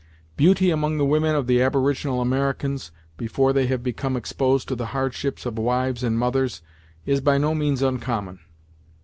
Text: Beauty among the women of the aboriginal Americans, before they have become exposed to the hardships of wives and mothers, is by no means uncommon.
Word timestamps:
Beauty 0.35 0.71
among 0.71 0.97
the 0.97 1.05
women 1.05 1.35
of 1.35 1.45
the 1.45 1.61
aboriginal 1.61 2.21
Americans, 2.21 2.89
before 3.17 3.53
they 3.53 3.67
have 3.67 3.83
become 3.83 4.17
exposed 4.17 4.67
to 4.69 4.75
the 4.75 4.87
hardships 4.97 5.45
of 5.45 5.59
wives 5.59 6.01
and 6.01 6.17
mothers, 6.17 6.63
is 7.05 7.21
by 7.21 7.37
no 7.37 7.53
means 7.53 7.83
uncommon. 7.83 8.39